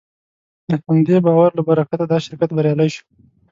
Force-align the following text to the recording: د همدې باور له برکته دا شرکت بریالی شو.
د 0.69 0.71
همدې 0.83 1.17
باور 1.25 1.49
له 1.55 1.63
برکته 1.69 2.03
دا 2.11 2.17
شرکت 2.25 2.49
بریالی 2.55 2.89
شو. 2.95 3.03